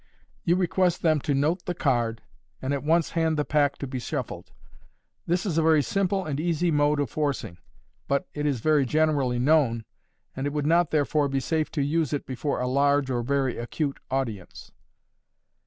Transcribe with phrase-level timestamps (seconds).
[0.43, 2.23] You request them to note the card,
[2.59, 4.51] and at once hand the pack to be shuffled.
[5.27, 7.59] This is a very simple and easy mode of forcing,
[8.07, 9.85] but it is very generally known,
[10.35, 13.59] and it would not, therefore, be safe to use it before a large or very
[13.59, 14.71] acute audience.